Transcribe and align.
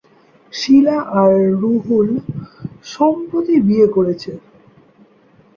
শিলা 0.53 0.97
আর 1.21 1.33
রুহুল 1.61 2.09
সম্প্রতি 2.85 3.55
বিয়ে 3.67 3.87
করেছে। 3.87 4.31